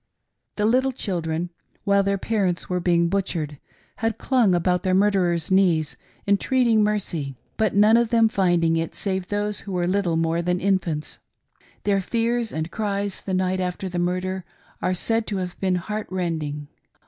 The 0.55 0.65
little 0.65 0.91
children, 0.91 1.51
while 1.83 2.01
their 2.01 2.17
parents 2.17 2.67
were 2.67 2.79
being 2.79 3.07
butchered, 3.07 3.59
had 3.97 4.17
clung 4.17 4.55
about 4.55 4.81
their 4.81 4.95
murderer's 4.95 5.51
knees 5.51 5.95
entreating 6.27 6.83
mercy, 6.83 7.35
but 7.55 7.75
none 7.75 7.97
of 7.97 8.09
them 8.09 8.27
finding 8.27 8.77
it 8.77 8.95
save 8.95 9.27
those 9.27 9.59
who 9.59 9.73
were 9.73 9.85
little 9.85 10.17
more 10.17 10.41
than 10.41 10.59
infants. 10.59 11.19
Their 11.83 12.01
fears 12.01 12.51
and 12.51 12.71
cries 12.71 13.21
the 13.21 13.35
night 13.35 13.59
after 13.59 13.87
the 13.87 13.99
murder 13.99 14.43
are 14.81 14.95
said 14.95 15.27
to 15.27 15.37
have 15.37 15.59
been 15.59 15.75
heart 15.75 16.07
rending. 16.09 16.67